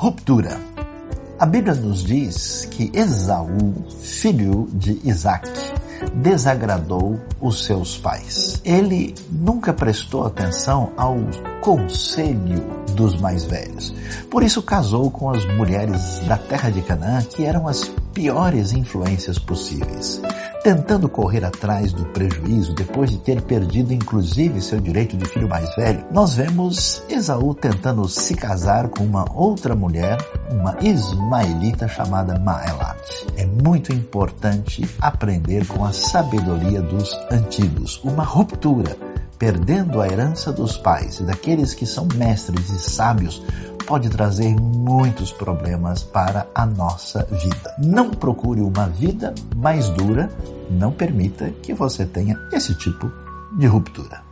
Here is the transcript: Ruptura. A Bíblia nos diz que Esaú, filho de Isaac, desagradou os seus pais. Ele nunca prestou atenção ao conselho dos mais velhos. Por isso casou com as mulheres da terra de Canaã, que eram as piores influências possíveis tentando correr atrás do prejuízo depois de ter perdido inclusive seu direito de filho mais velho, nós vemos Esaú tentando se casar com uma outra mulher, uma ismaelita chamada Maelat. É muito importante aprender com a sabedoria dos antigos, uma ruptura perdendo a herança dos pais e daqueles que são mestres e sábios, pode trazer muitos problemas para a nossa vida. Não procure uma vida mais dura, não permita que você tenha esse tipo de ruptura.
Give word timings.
Ruptura. 0.00 0.60
A 1.40 1.44
Bíblia 1.44 1.74
nos 1.74 2.04
diz 2.04 2.68
que 2.70 2.88
Esaú, 2.94 3.74
filho 4.00 4.68
de 4.72 4.92
Isaac, 5.02 5.48
desagradou 6.14 7.18
os 7.40 7.64
seus 7.64 7.96
pais. 7.96 8.60
Ele 8.64 9.14
nunca 9.30 9.72
prestou 9.72 10.26
atenção 10.26 10.92
ao 10.96 11.16
conselho 11.60 12.64
dos 12.94 13.20
mais 13.20 13.44
velhos. 13.44 13.94
Por 14.30 14.42
isso 14.42 14.62
casou 14.62 15.10
com 15.10 15.30
as 15.30 15.44
mulheres 15.56 16.20
da 16.26 16.36
terra 16.36 16.70
de 16.70 16.82
Canaã, 16.82 17.22
que 17.22 17.44
eram 17.44 17.68
as 17.68 17.84
piores 18.12 18.72
influências 18.72 19.38
possíveis 19.38 20.20
tentando 20.62 21.08
correr 21.08 21.44
atrás 21.44 21.92
do 21.92 22.04
prejuízo 22.06 22.74
depois 22.74 23.10
de 23.10 23.18
ter 23.18 23.40
perdido 23.42 23.92
inclusive 23.92 24.60
seu 24.60 24.80
direito 24.80 25.16
de 25.16 25.24
filho 25.24 25.48
mais 25.48 25.74
velho, 25.76 26.04
nós 26.12 26.34
vemos 26.34 27.02
Esaú 27.08 27.54
tentando 27.54 28.06
se 28.08 28.34
casar 28.34 28.88
com 28.88 29.04
uma 29.04 29.24
outra 29.32 29.74
mulher, 29.74 30.18
uma 30.50 30.76
ismaelita 30.80 31.88
chamada 31.88 32.38
Maelat. 32.38 32.98
É 33.36 33.46
muito 33.46 33.92
importante 33.92 34.88
aprender 35.00 35.66
com 35.66 35.84
a 35.84 35.92
sabedoria 35.92 36.80
dos 36.82 37.18
antigos, 37.30 38.00
uma 38.04 38.24
ruptura 38.24 38.96
perdendo 39.38 40.00
a 40.00 40.08
herança 40.08 40.52
dos 40.52 40.76
pais 40.76 41.20
e 41.20 41.22
daqueles 41.22 41.72
que 41.72 41.86
são 41.86 42.08
mestres 42.16 42.70
e 42.70 42.78
sábios, 42.78 43.42
pode 43.86 44.10
trazer 44.10 44.54
muitos 44.60 45.32
problemas 45.32 46.02
para 46.02 46.46
a 46.54 46.66
nossa 46.66 47.24
vida. 47.24 47.74
Não 47.78 48.10
procure 48.10 48.60
uma 48.60 48.86
vida 48.88 49.34
mais 49.56 49.88
dura, 49.90 50.28
não 50.70 50.92
permita 50.92 51.50
que 51.62 51.72
você 51.72 52.04
tenha 52.04 52.38
esse 52.52 52.74
tipo 52.74 53.10
de 53.56 53.66
ruptura. 53.66 54.27